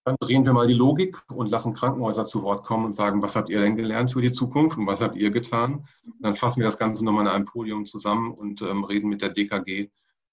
Dann 0.06 0.16
drehen 0.20 0.46
wir 0.46 0.54
mal 0.54 0.66
die 0.66 0.74
Logik 0.74 1.22
und 1.30 1.52
lassen 1.52 1.74
Krankenhäuser 1.74 2.26
zu 2.26 2.42
Wort 2.42 2.66
kommen 2.66 2.86
und 2.86 2.94
sagen, 2.94 3.22
was 3.22 3.36
habt 3.36 3.50
ihr 3.50 3.62
denn 3.62 3.76
gelernt 3.76 4.12
für 4.12 4.22
die 4.22 4.32
Zukunft 4.32 4.78
und 4.78 4.88
was 4.88 5.02
habt 5.02 5.18
ihr 5.18 5.30
getan? 5.30 5.88
Und 6.06 6.22
dann 6.22 6.36
fassen 6.36 6.62
wir 6.62 6.66
das 6.66 6.80
Ganze 6.80 7.04
nochmal 7.04 7.26
in 7.26 7.32
einem 7.32 7.46
Podium 7.46 7.86
zusammen 7.86 8.32
und 8.32 8.62
ähm, 8.62 8.86
reden 8.86 9.10
mit 9.10 9.22
der 9.22 9.30
DKG 9.30 9.90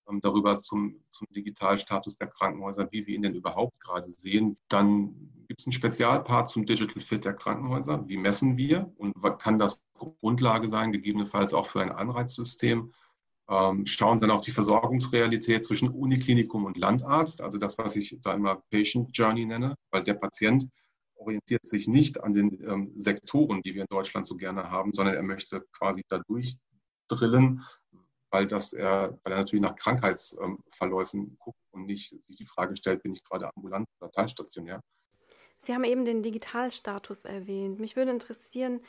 ähm, 0.09 0.21
darüber 0.21 0.59
zum, 0.59 1.03
zum 1.11 1.27
Digitalstatus 1.35 2.17
der 2.17 2.29
Krankenhäuser, 2.29 2.89
wie 2.91 3.07
wir 3.07 3.17
ihn 3.17 3.23
denn 3.23 3.35
überhaupt 3.35 3.81
gerade 3.81 4.09
sehen. 4.09 4.57
Dann 4.69 5.36
gibt 5.47 5.61
es 5.61 5.67
einen 5.67 5.73
Spezialpart 5.73 6.49
zum 6.49 6.67
Digital 6.67 7.03
Fit 7.03 7.25
der 7.25 7.35
Krankenhäuser. 7.35 8.07
Wie 8.09 8.17
messen 8.17 8.57
wir 8.57 8.93
und 8.97 9.15
kann 9.39 9.59
das 9.59 9.83
Grundlage 9.95 10.69
sein, 10.69 10.93
gegebenenfalls 10.93 11.55
auch 11.55 11.67
für 11.67 11.81
ein 11.81 11.93
Anreizsystem? 11.93 12.93
Ähm, 13.49 13.87
schauen 13.87 14.21
dann 14.21 14.33
auf 14.33 14.41
die 14.41 14.51
Versorgungsrealität 14.51 15.65
zwischen 15.65 15.89
Uniklinikum 15.89 16.65
und 16.65 16.79
Landarzt, 16.79 17.41
also 17.41 17.59
das, 17.59 17.79
was 17.79 17.95
ich 17.95 18.19
da 18.21 18.35
immer 18.35 18.61
Patient 18.73 19.17
Journey 19.17 19.47
nenne, 19.47 19.77
weil 19.93 20.03
der 20.03 20.15
Patient 20.15 20.69
orientiert 21.15 21.65
sich 21.65 21.87
nicht 21.87 22.23
an 22.23 22.33
den 22.33 22.61
ähm, 22.69 22.93
Sektoren, 22.97 23.63
die 23.63 23.75
wir 23.75 23.83
in 23.83 23.89
Deutschland 23.89 24.27
so 24.27 24.37
gerne 24.37 24.71
haben, 24.71 24.93
sondern 24.93 25.15
er 25.15 25.23
möchte 25.23 25.65
quasi 25.73 26.03
da 26.09 26.21
durchdrillen, 26.27 27.63
weil, 28.31 28.49
das 28.49 28.73
er, 28.73 29.19
weil 29.23 29.33
er 29.33 29.39
natürlich 29.39 29.63
nach 29.63 29.77
Krankheitsverläufen 29.77 31.37
guckt 31.39 31.61
und 31.71 31.87
nicht 31.87 32.15
sich 32.25 32.37
die 32.37 32.47
Frage 32.47 32.75
stellt, 32.75 33.03
bin 33.05 33.13
ich 33.13 33.23
gerade 33.23 33.49
ambulant 33.55 33.87
oder 34.01 34.11
teilstationär. 34.11 34.81
Sie 35.61 35.75
haben 35.75 35.85
eben 35.85 36.05
den 36.05 36.23
Digitalstatus 36.23 37.25
erwähnt. 37.25 37.81
Mich 37.81 37.97
würde 37.97 38.13
interessieren, 38.13 38.81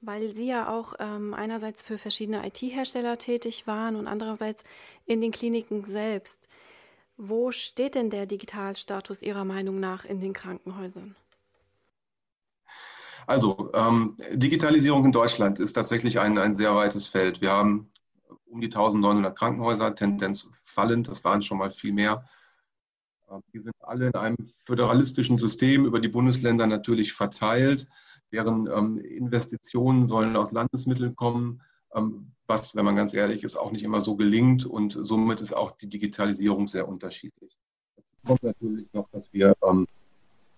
weil 0.00 0.34
Sie 0.34 0.48
ja 0.48 0.68
auch 0.68 0.94
ähm, 0.98 1.34
einerseits 1.34 1.82
für 1.82 1.98
verschiedene 1.98 2.46
IT-Hersteller 2.46 3.18
tätig 3.18 3.66
waren 3.66 3.96
und 3.96 4.06
andererseits 4.06 4.64
in 5.06 5.20
den 5.20 5.32
Kliniken 5.32 5.84
selbst. 5.84 6.48
Wo 7.16 7.50
steht 7.50 7.94
denn 7.94 8.10
der 8.10 8.26
Digitalstatus 8.26 9.22
Ihrer 9.22 9.44
Meinung 9.44 9.80
nach 9.80 10.04
in 10.04 10.20
den 10.20 10.32
Krankenhäusern? 10.32 11.16
Also, 13.26 13.70
ähm, 13.74 14.16
Digitalisierung 14.32 15.04
in 15.04 15.12
Deutschland 15.12 15.58
ist 15.58 15.74
tatsächlich 15.74 16.18
ein, 16.18 16.38
ein 16.38 16.54
sehr 16.54 16.74
weites 16.74 17.06
Feld. 17.06 17.40
Wir 17.40 17.50
haben 17.50 17.90
um 18.46 18.60
die 18.60 18.68
1900 18.68 19.36
Krankenhäuser, 19.36 19.94
Tendenz 19.94 20.48
fallend, 20.62 21.08
das 21.08 21.24
waren 21.24 21.42
schon 21.42 21.58
mal 21.58 21.70
viel 21.70 21.92
mehr. 21.92 22.24
Ähm, 23.30 23.42
die 23.52 23.58
sind 23.58 23.74
alle 23.80 24.06
in 24.06 24.14
einem 24.14 24.36
föderalistischen 24.64 25.38
System 25.38 25.84
über 25.84 26.00
die 26.00 26.08
Bundesländer 26.08 26.66
natürlich 26.66 27.12
verteilt. 27.12 27.88
Deren 28.32 28.68
ähm, 28.68 28.98
Investitionen 28.98 30.06
sollen 30.06 30.36
aus 30.36 30.52
Landesmitteln 30.52 31.16
kommen, 31.16 31.62
ähm, 31.94 32.32
was, 32.46 32.74
wenn 32.74 32.84
man 32.84 32.96
ganz 32.96 33.14
ehrlich 33.14 33.42
ist, 33.42 33.56
auch 33.56 33.72
nicht 33.72 33.84
immer 33.84 34.00
so 34.00 34.16
gelingt. 34.16 34.66
Und 34.66 34.98
somit 35.00 35.40
ist 35.40 35.54
auch 35.54 35.72
die 35.72 35.88
Digitalisierung 35.88 36.66
sehr 36.66 36.88
unterschiedlich. 36.88 37.56
Es 37.96 38.04
kommt 38.26 38.42
natürlich 38.42 38.92
noch, 38.92 39.08
dass 39.10 39.32
wir, 39.32 39.54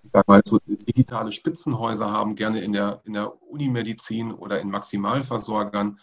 ich 0.02 0.10
sage 0.10 0.24
mal, 0.26 0.40
so 0.44 0.58
digitale 0.66 1.30
Spitzenhäuser 1.30 2.10
haben, 2.10 2.34
gerne 2.34 2.62
in 2.62 2.72
der, 2.72 3.02
in 3.04 3.12
der 3.12 3.40
Unimedizin 3.42 4.32
oder 4.32 4.60
in 4.60 4.70
Maximalversorgern. 4.70 5.98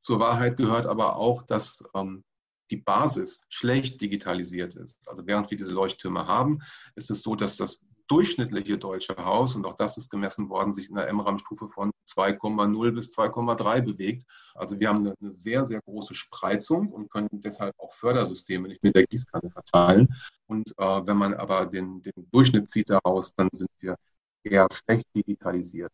Zur 0.00 0.20
Wahrheit 0.20 0.56
gehört 0.56 0.86
aber 0.86 1.16
auch, 1.16 1.42
dass 1.42 1.82
ähm, 1.94 2.24
die 2.72 2.78
Basis 2.78 3.44
schlecht 3.48 4.00
digitalisiert 4.00 4.74
ist. 4.74 5.08
Also 5.08 5.26
während 5.26 5.50
wir 5.50 5.58
diese 5.58 5.74
Leuchttürme 5.74 6.26
haben, 6.26 6.60
ist 6.96 7.10
es 7.10 7.20
so, 7.20 7.36
dass 7.36 7.56
das 7.56 7.84
durchschnittliche 8.08 8.78
deutsche 8.78 9.16
Haus, 9.16 9.54
und 9.54 9.64
auch 9.64 9.76
das 9.76 9.96
ist 9.96 10.10
gemessen 10.10 10.48
worden, 10.48 10.72
sich 10.72 10.88
in 10.88 10.96
der 10.96 11.12
MRAM-Stufe 11.12 11.68
von 11.68 11.92
2,0 12.08 12.90
bis 12.92 13.16
2,3 13.16 13.82
bewegt. 13.82 14.26
Also 14.54 14.80
wir 14.80 14.88
haben 14.88 14.98
eine 14.98 15.14
sehr, 15.34 15.64
sehr 15.64 15.80
große 15.82 16.14
Spreizung 16.14 16.88
und 16.88 17.10
können 17.10 17.28
deshalb 17.32 17.78
auch 17.78 17.94
Fördersysteme 17.94 18.68
nicht 18.68 18.82
mit 18.82 18.96
der 18.96 19.06
Gießkanne 19.06 19.50
verteilen. 19.50 20.14
Und 20.46 20.74
äh, 20.78 21.06
wenn 21.06 21.16
man 21.16 21.34
aber 21.34 21.66
den, 21.66 22.02
den 22.02 22.28
Durchschnitt 22.30 22.68
zieht 22.68 22.90
daraus, 22.90 23.34
dann 23.34 23.48
sind 23.52 23.70
wir 23.80 23.96
eher 24.42 24.66
schlecht 24.72 25.06
digitalisiert. 25.14 25.92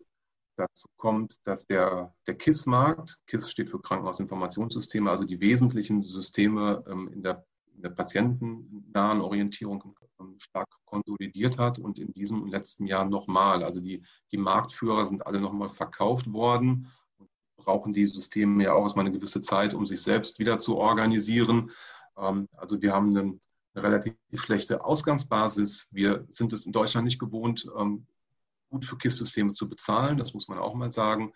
Dazu 0.58 0.88
kommt, 0.96 1.36
dass 1.44 1.66
der, 1.66 2.12
der 2.26 2.34
KISS-Markt, 2.34 3.20
KISS 3.28 3.48
steht 3.48 3.70
für 3.70 3.80
Krankenhausinformationssysteme, 3.80 5.08
also 5.08 5.24
die 5.24 5.40
wesentlichen 5.40 6.02
Systeme 6.02 6.84
ähm, 6.88 7.08
in, 7.12 7.22
der, 7.22 7.46
in 7.76 7.82
der 7.82 7.90
patientennahen 7.90 9.20
Orientierung 9.20 9.96
ähm, 10.18 10.34
stark 10.40 10.66
konsolidiert 10.84 11.58
hat 11.58 11.78
und 11.78 12.00
in 12.00 12.12
diesem 12.12 12.48
letzten 12.48 12.88
Jahr 12.88 13.04
nochmal. 13.04 13.62
Also 13.62 13.80
die, 13.80 14.02
die 14.32 14.36
Marktführer 14.36 15.06
sind 15.06 15.24
alle 15.24 15.40
nochmal 15.40 15.68
verkauft 15.68 16.32
worden 16.32 16.90
und 17.18 17.30
brauchen 17.56 17.92
die 17.92 18.06
Systeme 18.06 18.64
ja 18.64 18.72
auch 18.72 18.82
erstmal 18.82 19.06
eine 19.06 19.16
gewisse 19.16 19.40
Zeit, 19.40 19.74
um 19.74 19.86
sich 19.86 20.02
selbst 20.02 20.40
wieder 20.40 20.58
zu 20.58 20.76
organisieren. 20.76 21.70
Ähm, 22.16 22.48
also 22.56 22.82
wir 22.82 22.92
haben 22.92 23.16
eine, 23.16 23.38
eine 23.74 23.84
relativ 23.84 24.16
schlechte 24.34 24.84
Ausgangsbasis. 24.84 25.86
Wir 25.92 26.26
sind 26.30 26.52
es 26.52 26.66
in 26.66 26.72
Deutschland 26.72 27.04
nicht 27.04 27.20
gewohnt, 27.20 27.64
gut 28.68 28.84
für 28.84 28.96
KISS-Systeme 28.96 29.52
zu 29.52 29.68
bezahlen, 29.68 30.18
das 30.18 30.34
muss 30.34 30.48
man 30.48 30.58
auch 30.58 30.74
mal 30.74 30.92
sagen. 30.92 31.32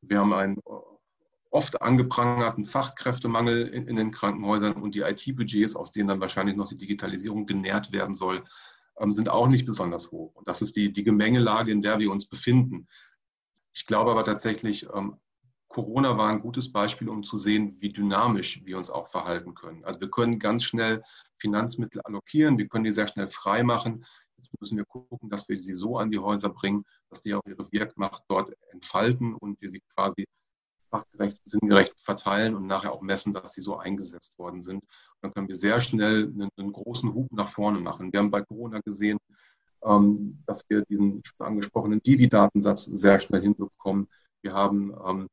Wir 0.00 0.20
haben 0.20 0.32
einen 0.32 0.58
oft 1.50 1.80
angeprangerten 1.80 2.64
Fachkräftemangel 2.64 3.68
in, 3.68 3.86
in 3.88 3.96
den 3.96 4.10
Krankenhäusern 4.10 4.74
und 4.74 4.94
die 4.94 5.00
IT-Budgets, 5.00 5.76
aus 5.76 5.92
denen 5.92 6.08
dann 6.08 6.20
wahrscheinlich 6.20 6.56
noch 6.56 6.68
die 6.68 6.76
Digitalisierung 6.76 7.46
genährt 7.46 7.92
werden 7.92 8.14
soll, 8.14 8.44
ähm, 8.98 9.12
sind 9.12 9.28
auch 9.28 9.48
nicht 9.48 9.66
besonders 9.66 10.10
hoch. 10.10 10.34
Und 10.34 10.46
das 10.48 10.62
ist 10.62 10.76
die, 10.76 10.92
die 10.92 11.04
Gemengelage, 11.04 11.72
in 11.72 11.82
der 11.82 11.98
wir 11.98 12.10
uns 12.10 12.26
befinden. 12.26 12.86
Ich 13.72 13.86
glaube 13.86 14.10
aber 14.10 14.24
tatsächlich, 14.24 14.86
ähm, 14.94 15.16
Corona 15.68 16.16
war 16.16 16.30
ein 16.30 16.40
gutes 16.40 16.72
Beispiel, 16.72 17.08
um 17.08 17.22
zu 17.22 17.38
sehen, 17.38 17.76
wie 17.80 17.90
dynamisch 17.90 18.64
wir 18.64 18.78
uns 18.78 18.88
auch 18.88 19.06
verhalten 19.06 19.54
können. 19.54 19.84
Also 19.84 20.00
wir 20.00 20.10
können 20.10 20.38
ganz 20.38 20.64
schnell 20.64 21.02
Finanzmittel 21.34 22.00
allokieren, 22.02 22.58
wir 22.58 22.68
können 22.68 22.84
die 22.84 22.92
sehr 22.92 23.06
schnell 23.06 23.28
frei 23.28 23.62
machen. 23.62 24.04
Jetzt 24.38 24.52
müssen 24.60 24.78
wir 24.78 24.84
gucken, 24.84 25.28
dass 25.28 25.48
wir 25.48 25.58
sie 25.58 25.74
so 25.74 25.98
an 25.98 26.10
die 26.10 26.18
Häuser 26.18 26.48
bringen, 26.48 26.84
dass 27.10 27.22
die 27.22 27.34
auch 27.34 27.42
ihre 27.46 27.70
Wirkmacht 27.72 28.24
dort 28.28 28.52
entfalten 28.70 29.34
und 29.34 29.60
wir 29.60 29.68
sie 29.68 29.82
quasi 29.94 30.26
fachgerecht, 30.90 31.40
sinngerecht 31.44 32.00
verteilen 32.00 32.54
und 32.54 32.66
nachher 32.66 32.92
auch 32.92 33.02
messen, 33.02 33.34
dass 33.34 33.52
sie 33.52 33.60
so 33.60 33.76
eingesetzt 33.76 34.38
worden 34.38 34.60
sind. 34.60 34.82
Und 34.82 34.88
dann 35.20 35.34
können 35.34 35.48
wir 35.48 35.56
sehr 35.56 35.80
schnell 35.80 36.24
einen, 36.24 36.48
einen 36.56 36.72
großen 36.72 37.12
Hub 37.14 37.30
nach 37.32 37.48
vorne 37.48 37.80
machen. 37.80 38.12
Wir 38.12 38.20
haben 38.20 38.30
bei 38.30 38.42
Corona 38.42 38.80
gesehen, 38.80 39.18
ähm, 39.82 40.42
dass 40.46 40.62
wir 40.68 40.82
diesen 40.82 41.22
schon 41.24 41.46
angesprochenen 41.46 42.00
Divi-Datensatz 42.00 42.84
sehr 42.84 43.18
schnell 43.18 43.42
hinbekommen. 43.42 44.08
Wir 44.42 44.54
haben 44.54 44.94
ähm, 45.06 45.28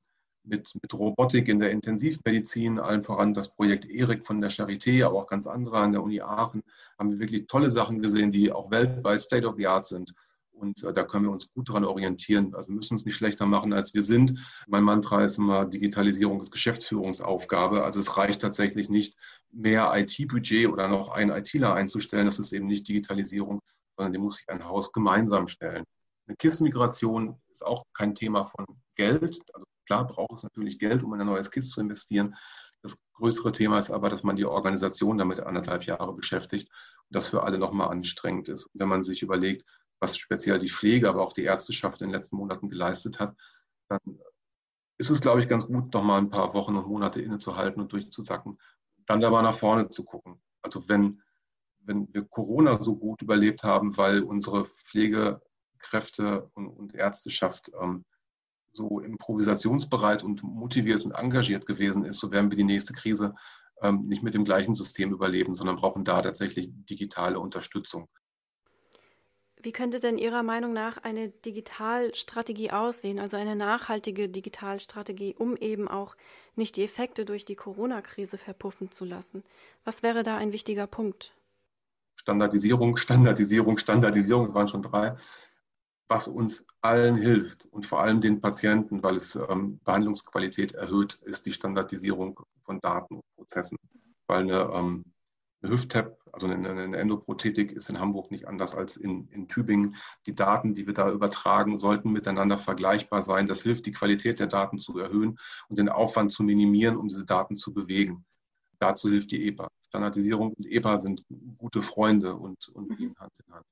mit, 0.46 0.74
mit 0.82 0.94
Robotik 0.94 1.48
in 1.48 1.60
der 1.60 1.72
Intensivmedizin, 1.72 2.80
allen 2.80 3.02
voran 3.02 3.34
das 3.34 3.50
Projekt 3.50 3.86
ERIC 3.86 4.26
von 4.26 4.42
der 4.42 4.52
Charité, 4.52 5.06
aber 5.06 5.16
auch 5.18 5.28
ganz 5.28 5.48
andere 5.48 5.78
an 5.78 5.92
der 5.92 6.04
Uni 6.04 6.22
Aachen, 6.22 6.64
haben 6.98 7.12
wir 7.12 7.20
wirklich 7.20 7.48
tolle 7.48 7.72
Sachen 7.72 8.02
gesehen, 8.02 8.32
die 8.32 8.52
auch 8.52 8.72
weltweit 8.72 9.22
State 9.22 9.48
of 9.48 9.56
the 9.58 9.68
Art 9.68 9.88
sind. 9.88 10.14
Und 10.52 10.84
äh, 10.84 10.94
da 10.94 11.04
können 11.04 11.26
wir 11.26 11.32
uns 11.32 11.52
gut 11.52 11.68
daran 11.68 11.84
orientieren. 11.84 12.56
Also 12.56 12.70
wir 12.70 12.76
müssen 12.76 12.94
uns 12.94 13.06
nicht 13.06 13.16
schlechter 13.16 13.46
machen, 13.46 13.74
als 13.74 13.94
wir 13.94 14.02
sind. 14.02 14.40
Mein 14.68 14.84
Mantra 14.84 15.24
ist 15.24 15.38
immer, 15.38 15.66
Digitalisierung 15.66 16.40
ist 16.40 16.52
Geschäftsführungsaufgabe. 16.52 17.84
Also 17.84 18.00
es 18.00 18.16
reicht 18.18 18.42
tatsächlich 18.42 18.90
nicht, 18.90 19.16
mehr 19.56 19.92
IT-Budget 19.96 20.68
oder 20.68 20.88
noch 20.88 21.10
einen 21.10 21.32
ITler 21.32 21.74
einzustellen. 21.74 22.26
Das 22.26 22.40
ist 22.40 22.52
eben 22.52 22.68
nicht 22.68 22.88
Digitalisierung, 22.88 23.62
sondern 23.96 24.14
die 24.14 24.20
muss 24.20 24.36
sich 24.36 24.50
ein 24.50 24.66
Haus 24.66 24.92
gemeinsam 24.92 25.48
stellen. 25.48 25.86
Eine 26.28 26.36
KISS-Migration 26.38 27.40
ist 27.50 27.66
auch 27.66 27.84
kein 27.94 28.16
Thema 28.16 28.46
von 28.46 28.66
Geld. 28.96 29.40
Also 29.54 29.66
Klar 29.86 30.08
braucht 30.08 30.38
es 30.38 30.44
natürlich 30.44 30.80
Geld, 30.80 31.04
um 31.04 31.14
in 31.14 31.22
ein 31.22 31.28
neues 31.28 31.52
KISS 31.52 31.70
zu 31.70 31.82
investieren. 31.82 32.36
Das 32.82 33.02
größere 33.14 33.52
Thema 33.52 33.80
ist 33.80 33.92
aber, 33.92 34.10
dass 34.10 34.24
man 34.24 34.36
die 34.36 34.46
Organisation 34.46 35.18
damit 35.18 35.40
anderthalb 35.40 35.86
Jahre 35.86 36.14
beschäftigt 36.14 36.70
und 37.10 37.16
das 37.16 37.28
für 37.28 37.44
alle 37.44 37.58
nochmal 37.58 37.90
anstrengend 37.90 38.50
ist. 38.50 38.66
Und 38.66 38.80
wenn 38.80 38.90
man 38.90 39.04
sich 39.04 39.24
überlegt, 39.24 39.66
was 40.00 40.18
speziell 40.18 40.60
die 40.60 40.70
Pflege, 40.70 41.10
aber 41.10 41.24
auch 41.24 41.34
die 41.34 41.44
Ärzteschaft 41.44 42.02
in 42.02 42.10
den 42.10 42.14
letzten 42.14 42.36
Monaten 42.36 42.70
geleistet 42.70 43.20
hat, 43.20 43.36
dann 43.88 44.00
ist 44.98 45.10
es, 45.10 45.22
glaube 45.22 45.40
ich, 45.40 45.48
ganz 45.48 45.68
gut, 45.68 45.94
noch 45.94 46.04
mal 46.04 46.18
ein 46.18 46.30
paar 46.30 46.54
Wochen 46.54 46.76
und 46.76 46.88
Monate 46.88 47.22
innezuhalten 47.22 47.82
und 47.82 47.92
durchzusacken, 47.92 48.60
dann 49.06 49.22
da 49.22 49.30
mal 49.30 49.42
nach 49.42 49.58
vorne 49.58 49.90
zu 49.90 50.04
gucken. 50.04 50.42
Also 50.62 50.88
wenn, 50.90 51.22
wenn 51.80 52.12
wir 52.14 52.24
Corona 52.24 52.82
so 52.82 52.96
gut 52.96 53.22
überlebt 53.22 53.64
haben, 53.64 53.98
weil 53.98 54.24
unsere 54.24 54.66
Pflegekräfte 54.66 56.50
und, 56.54 56.68
und 56.68 56.96
Ärzteschaft 56.96 57.72
ähm, 57.80 58.06
so 58.76 59.00
improvisationsbereit 59.00 60.24
und 60.24 60.44
motiviert 60.44 61.06
und 61.06 61.12
engagiert 61.12 61.66
gewesen 61.66 62.04
ist, 62.06 62.20
so 62.20 62.32
werden 62.32 62.52
wir 62.52 62.58
die 62.58 62.64
nächste 62.64 62.94
Krise 62.94 63.36
ähm, 63.82 64.06
nicht 64.08 64.24
mit 64.24 64.34
dem 64.34 64.46
gleichen 64.46 64.74
System 64.74 65.12
überleben, 65.12 65.56
sondern 65.56 65.78
brauchen 65.78 66.04
da 66.04 66.22
tatsächlich 66.22 66.70
digitale 66.90 67.40
Unterstützung. 67.40 68.08
Wie 69.62 69.72
könnte 69.72 70.00
denn 70.00 70.20
Ihrer 70.20 70.44
Meinung 70.44 70.74
nach 70.74 70.98
eine 70.98 71.30
Digitalstrategie 71.30 72.70
aussehen, 72.70 73.18
also 73.18 73.36
eine 73.36 73.56
nachhaltige 73.56 74.30
Digitalstrategie, 74.30 75.34
um 75.36 75.58
eben 75.58 75.88
auch 75.88 76.16
nicht 76.56 76.76
die 76.76 76.84
Effekte 76.84 77.26
durch 77.26 77.46
die 77.46 77.56
Corona-Krise 77.56 78.38
verpuffen 78.38 78.92
zu 78.92 79.06
lassen? 79.06 79.44
Was 79.84 80.04
wäre 80.04 80.22
da 80.22 80.38
ein 80.38 80.52
wichtiger 80.52 80.86
Punkt? 80.86 81.34
Standardisierung, 82.16 82.96
Standardisierung, 82.96 83.78
Standardisierung, 83.80 84.46
es 84.46 84.54
waren 84.54 84.68
schon 84.68 84.84
drei 84.84 85.16
was 86.08 86.28
uns 86.28 86.66
allen 86.82 87.16
hilft 87.16 87.66
und 87.66 87.86
vor 87.86 88.02
allem 88.02 88.22
den 88.22 88.40
Patienten, 88.40 89.02
weil 89.02 89.16
es 89.16 89.36
ähm, 89.36 89.80
Behandlungsqualität 89.84 90.74
erhöht, 90.74 91.16
ist 91.24 91.46
die 91.46 91.54
Standardisierung 91.54 92.40
von 92.64 92.80
Daten 92.80 93.16
und 93.16 93.24
Prozessen. 93.36 93.78
Weil 94.28 94.42
eine, 94.42 94.70
ähm, 94.74 95.06
eine 95.62 95.72
Hüft-TAP, 95.72 96.18
also 96.32 96.48
eine, 96.48 96.70
eine, 96.70 96.98
Endoprothetik, 96.98 97.72
ist 97.72 97.90
in 97.90 98.00
Hamburg 98.00 98.30
nicht 98.30 98.48
anders 98.48 98.76
als 98.76 98.98
in, 98.98 99.28
in 99.30 99.48
Tübingen. 99.48 99.96
Die 100.28 100.36
Daten, 100.36 100.76
die 100.76 100.86
wir 100.86 100.94
da 100.94 101.12
übertragen, 101.12 101.78
sollten 101.80 102.12
miteinander 102.12 102.58
vergleichbar 102.58 103.24
sein. 103.24 103.48
Das 103.48 103.64
hilft, 103.64 103.88
die 103.88 103.92
Qualität 103.92 104.40
der 104.40 104.48
Daten 104.48 104.78
zu 104.78 105.00
erhöhen 105.00 105.40
und 105.70 105.80
den 105.80 105.90
Aufwand 105.90 106.32
zu 106.32 106.44
minimieren, 106.44 106.98
um 106.98 107.08
diese 107.08 107.26
Daten 107.26 107.56
zu 107.56 107.74
bewegen. 107.74 108.26
Dazu 108.80 109.10
hilft 109.10 109.32
die 109.32 109.48
EPA. 109.48 109.70
Standardisierung 109.88 110.54
und 110.54 110.66
EPA 110.68 110.98
sind 111.00 111.24
gute 111.58 111.82
Freunde 111.82 112.36
und, 112.36 112.68
und 112.70 112.96
gehen 112.98 113.16
Hand 113.18 113.32
in 113.46 113.54
Hand. 113.54 113.66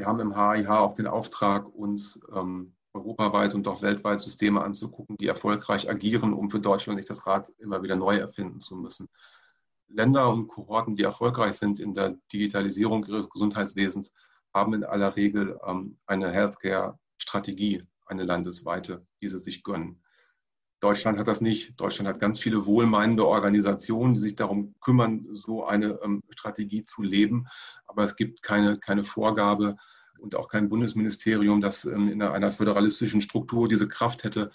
Wir 0.00 0.06
haben 0.06 0.20
im 0.20 0.34
HIH 0.34 0.66
auch 0.70 0.94
den 0.94 1.06
Auftrag, 1.06 1.68
uns 1.74 2.18
ähm, 2.34 2.72
europaweit 2.94 3.52
und 3.54 3.68
auch 3.68 3.82
weltweit 3.82 4.18
Systeme 4.18 4.62
anzugucken, 4.62 5.14
die 5.20 5.26
erfolgreich 5.26 5.90
agieren, 5.90 6.32
um 6.32 6.48
für 6.48 6.58
Deutschland 6.58 6.96
nicht 6.96 7.10
das 7.10 7.26
Rad 7.26 7.52
immer 7.58 7.82
wieder 7.82 7.96
neu 7.96 8.16
erfinden 8.16 8.60
zu 8.60 8.76
müssen. 8.76 9.10
Länder 9.88 10.32
und 10.32 10.46
Kohorten, 10.46 10.96
die 10.96 11.02
erfolgreich 11.02 11.52
sind 11.52 11.80
in 11.80 11.92
der 11.92 12.16
Digitalisierung 12.32 13.04
ihres 13.04 13.28
Gesundheitswesens, 13.28 14.14
haben 14.54 14.72
in 14.72 14.84
aller 14.84 15.16
Regel 15.16 15.60
ähm, 15.66 15.98
eine 16.06 16.30
Healthcare-Strategie, 16.30 17.82
eine 18.06 18.22
landesweite, 18.22 19.06
die 19.20 19.28
sie 19.28 19.38
sich 19.38 19.62
gönnen. 19.62 20.02
Deutschland 20.80 21.18
hat 21.18 21.28
das 21.28 21.40
nicht. 21.40 21.78
Deutschland 21.78 22.08
hat 22.08 22.20
ganz 22.20 22.40
viele 22.40 22.64
wohlmeinende 22.64 23.26
Organisationen, 23.26 24.14
die 24.14 24.20
sich 24.20 24.36
darum 24.36 24.74
kümmern, 24.80 25.26
so 25.32 25.66
eine 25.66 25.98
ähm, 26.02 26.22
Strategie 26.30 26.82
zu 26.82 27.02
leben. 27.02 27.46
Aber 27.86 28.02
es 28.02 28.16
gibt 28.16 28.42
keine, 28.42 28.78
keine 28.78 29.04
Vorgabe 29.04 29.76
und 30.18 30.34
auch 30.34 30.48
kein 30.48 30.68
Bundesministerium, 30.68 31.60
das 31.60 31.84
ähm, 31.84 32.08
in 32.08 32.22
einer 32.22 32.50
föderalistischen 32.50 33.20
Struktur 33.20 33.68
diese 33.68 33.88
Kraft 33.88 34.24
hätte, 34.24 34.50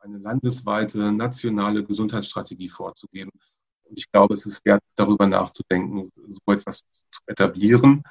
eine 0.00 0.18
landesweite, 0.18 1.12
nationale 1.12 1.84
Gesundheitsstrategie 1.84 2.68
vorzugeben. 2.68 3.30
Und 3.84 3.98
ich 3.98 4.10
glaube, 4.10 4.34
es 4.34 4.46
ist 4.46 4.64
wert, 4.64 4.82
darüber 4.96 5.26
nachzudenken, 5.26 6.08
so 6.26 6.52
etwas 6.52 6.78
zu 6.78 7.20
etablieren. 7.26 8.02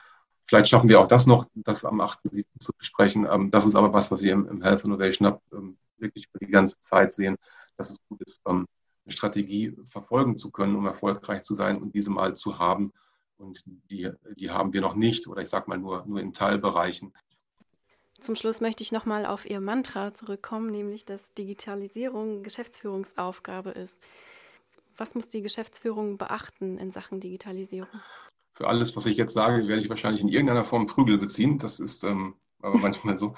Vielleicht 0.46 0.70
schaffen 0.70 0.90
wir 0.90 1.00
auch 1.00 1.08
das 1.08 1.26
noch, 1.26 1.48
das 1.56 1.84
am 1.84 2.00
8.7. 2.00 2.46
zu 2.60 2.72
besprechen. 2.78 3.28
Ähm, 3.30 3.52
das 3.52 3.66
ist 3.66 3.76
aber 3.76 3.92
was, 3.92 4.12
was 4.12 4.22
wir 4.22 4.32
im 4.32 4.62
Health 4.62 4.86
Innovation 4.86 5.28
Hub 5.28 5.42
ähm, 5.52 5.78
wirklich 6.02 6.28
für 6.32 6.40
die 6.40 6.52
ganze 6.52 6.80
Zeit 6.80 7.14
sehen, 7.14 7.38
dass 7.76 7.90
es 7.90 7.98
gut 8.08 8.22
ist, 8.22 8.42
ähm, 8.48 8.68
eine 9.06 9.14
Strategie 9.14 9.76
verfolgen 9.86 10.38
zu 10.38 10.52
können, 10.52 10.76
um 10.76 10.86
erfolgreich 10.86 11.44
zu 11.44 11.54
sein 11.54 11.82
und 11.82 11.96
diese 11.96 12.12
mal 12.12 12.36
zu 12.36 12.60
haben. 12.60 12.94
Und 13.38 13.64
die, 13.90 14.10
die 14.36 14.52
haben 14.52 14.74
wir 14.74 14.82
noch 14.82 14.96
nicht 14.96 15.28
oder 15.28 15.42
ich 15.42 15.50
sage 15.50 15.70
mal 15.70 15.78
nur, 15.78 16.06
nur 16.06 16.20
in 16.20 16.34
Teilbereichen. 16.34 17.14
Zum 18.20 18.36
Schluss 18.36 18.60
möchte 18.60 18.84
ich 18.84 18.92
nochmal 18.92 19.26
auf 19.26 19.50
Ihr 19.50 19.62
Mantra 19.62 20.14
zurückkommen, 20.14 20.72
nämlich 20.72 21.06
dass 21.06 21.34
Digitalisierung 21.36 22.44
Geschäftsführungsaufgabe 22.44 23.72
ist. 23.72 23.98
Was 24.98 25.16
muss 25.16 25.30
die 25.30 25.42
Geschäftsführung 25.42 26.18
beachten 26.18 26.78
in 26.78 26.92
Sachen 26.92 27.22
Digitalisierung? 27.22 27.88
Für 28.52 28.68
alles, 28.68 28.94
was 28.98 29.06
ich 29.06 29.16
jetzt 29.16 29.34
sage, 29.34 29.70
werde 29.70 29.82
ich 29.82 29.90
wahrscheinlich 29.90 30.22
in 30.22 30.28
irgendeiner 30.28 30.66
Form 30.66 30.86
Prügel 30.86 31.18
beziehen. 31.18 31.60
Das 31.60 31.80
ist 31.80 32.04
ähm, 32.04 32.36
aber 32.62 32.78
manchmal 32.78 33.18
so. 33.18 33.36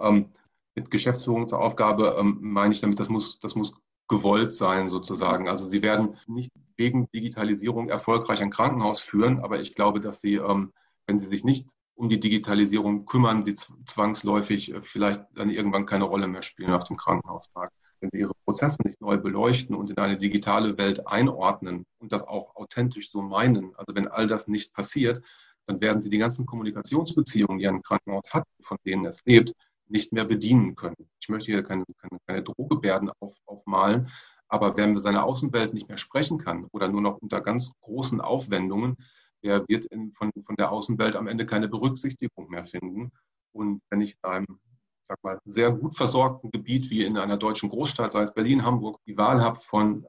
Ähm, 0.00 0.32
mit 0.74 0.90
Geschäftsführungsaufgabe 0.90 2.16
ähm, 2.18 2.38
meine 2.40 2.74
ich 2.74 2.80
damit, 2.80 2.98
das 2.98 3.08
muss, 3.08 3.38
das 3.40 3.54
muss 3.54 3.74
gewollt 4.08 4.52
sein 4.52 4.88
sozusagen. 4.88 5.48
Also 5.48 5.64
Sie 5.64 5.82
werden 5.82 6.16
nicht 6.26 6.50
wegen 6.76 7.08
Digitalisierung 7.14 7.88
erfolgreich 7.88 8.42
ein 8.42 8.50
Krankenhaus 8.50 9.00
führen, 9.00 9.40
aber 9.40 9.60
ich 9.60 9.74
glaube, 9.74 10.00
dass 10.00 10.20
Sie, 10.20 10.34
ähm, 10.34 10.72
wenn 11.06 11.18
Sie 11.18 11.26
sich 11.26 11.44
nicht 11.44 11.70
um 11.94 12.08
die 12.08 12.20
Digitalisierung 12.20 13.06
kümmern, 13.06 13.42
Sie 13.42 13.54
zwangsläufig 13.54 14.74
äh, 14.74 14.82
vielleicht 14.82 15.22
dann 15.34 15.50
irgendwann 15.50 15.86
keine 15.86 16.04
Rolle 16.04 16.28
mehr 16.28 16.42
spielen 16.42 16.72
auf 16.72 16.84
dem 16.84 16.96
Krankenhausmarkt. 16.96 17.72
Wenn 18.00 18.10
Sie 18.12 18.20
Ihre 18.20 18.34
Prozesse 18.44 18.82
nicht 18.84 19.00
neu 19.00 19.16
beleuchten 19.16 19.74
und 19.74 19.90
in 19.90 19.98
eine 19.98 20.18
digitale 20.18 20.76
Welt 20.76 21.06
einordnen 21.06 21.86
und 21.98 22.12
das 22.12 22.26
auch 22.26 22.56
authentisch 22.56 23.10
so 23.10 23.22
meinen, 23.22 23.74
also 23.76 23.94
wenn 23.94 24.08
all 24.08 24.26
das 24.26 24.48
nicht 24.48 24.74
passiert, 24.74 25.22
dann 25.66 25.80
werden 25.80 26.02
Sie 26.02 26.10
die 26.10 26.18
ganzen 26.18 26.44
Kommunikationsbeziehungen, 26.44 27.58
die 27.58 27.68
ein 27.68 27.82
Krankenhaus 27.82 28.34
hat, 28.34 28.44
von 28.60 28.76
denen 28.84 29.06
es 29.06 29.22
lebt, 29.24 29.54
nicht 29.86 30.12
mehr 30.12 30.24
bedienen 30.24 30.74
können. 30.74 31.08
Ich 31.20 31.28
möchte 31.28 31.52
hier 31.52 31.62
keine, 31.62 31.84
keine, 31.98 32.18
keine 32.26 32.42
Drohgebärden 32.42 33.10
auf, 33.20 33.36
aufmalen, 33.46 34.08
aber 34.48 34.76
wenn 34.76 34.94
wir 34.94 35.00
seine 35.00 35.24
Außenwelt 35.24 35.74
nicht 35.74 35.88
mehr 35.88 35.98
sprechen 35.98 36.38
kann 36.38 36.66
oder 36.72 36.88
nur 36.88 37.00
noch 37.00 37.18
unter 37.18 37.40
ganz 37.40 37.72
großen 37.80 38.20
Aufwendungen, 38.20 38.96
der 39.42 39.64
wird 39.68 39.84
in, 39.86 40.12
von, 40.12 40.30
von 40.44 40.56
der 40.56 40.70
Außenwelt 40.70 41.16
am 41.16 41.26
Ende 41.26 41.44
keine 41.44 41.68
Berücksichtigung 41.68 42.48
mehr 42.48 42.64
finden. 42.64 43.12
Und 43.52 43.82
wenn 43.90 44.00
ich 44.00 44.16
in 44.22 44.30
einem 44.30 44.60
sag 45.04 45.22
mal, 45.22 45.38
sehr 45.44 45.70
gut 45.70 45.94
versorgten 45.94 46.50
Gebiet 46.50 46.90
wie 46.90 47.04
in 47.04 47.18
einer 47.18 47.36
deutschen 47.36 47.68
Großstadt, 47.68 48.12
sei 48.12 48.22
es 48.22 48.34
Berlin, 48.34 48.64
Hamburg, 48.64 49.00
die 49.06 49.18
Wahl 49.18 49.42
habe 49.42 49.58
von 49.58 50.06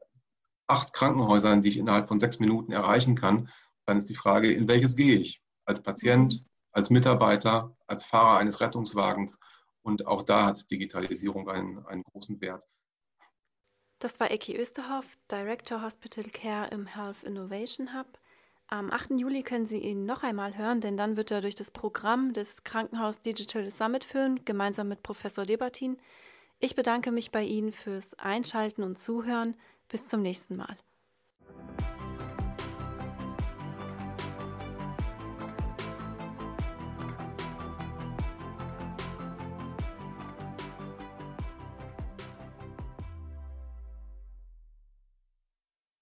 acht 0.68 0.94
Krankenhäusern, 0.94 1.62
die 1.62 1.70
ich 1.70 1.78
innerhalb 1.78 2.08
von 2.08 2.20
sechs 2.20 2.40
Minuten 2.40 2.72
erreichen 2.72 3.16
kann, 3.16 3.50
dann 3.86 3.98
ist 3.98 4.10
die 4.10 4.16
Frage, 4.16 4.52
in 4.52 4.68
welches 4.68 4.96
gehe 4.96 5.18
ich? 5.18 5.42
Als 5.66 5.82
Patient, 5.82 6.44
als 6.72 6.90
Mitarbeiter, 6.90 7.76
als 7.88 8.06
Fahrer 8.06 8.38
eines 8.38 8.62
Rettungswagens 8.62 9.40
und 9.86 10.08
auch 10.08 10.24
da 10.24 10.48
hat 10.48 10.70
Digitalisierung 10.72 11.48
einen, 11.48 11.86
einen 11.86 12.04
großen 12.04 12.42
Wert. 12.42 12.66
Das 14.00 14.20
war 14.20 14.32
Eki 14.32 14.58
Österhoff, 14.58 15.06
Director 15.32 15.82
Hospital 15.82 16.26
Care 16.26 16.68
im 16.72 16.88
Health 16.88 17.24
Innovation 17.24 17.94
Hub. 17.94 18.20
Am 18.68 18.92
8. 18.92 19.12
Juli 19.12 19.44
können 19.44 19.68
Sie 19.68 19.78
ihn 19.78 20.06
noch 20.06 20.24
einmal 20.24 20.58
hören, 20.58 20.82
denn 20.82 20.98
dann 20.98 21.18
wird 21.18 21.30
er 21.30 21.42
durch 21.42 21.54
das 21.54 21.70
Programm 21.70 22.34
des 22.34 22.64
Krankenhaus 22.64 23.22
Digital 23.22 23.72
Summit 23.72 24.04
führen, 24.04 24.44
gemeinsam 24.44 24.90
mit 24.90 25.04
Professor 25.04 25.46
Debatin. 25.46 25.98
Ich 26.60 26.76
bedanke 26.76 27.12
mich 27.12 27.32
bei 27.32 27.44
Ihnen 27.44 27.72
fürs 27.72 28.16
Einschalten 28.16 28.82
und 28.82 28.98
Zuhören. 28.98 29.56
Bis 29.88 30.08
zum 30.08 30.24
nächsten 30.24 30.56
Mal. 30.56 30.78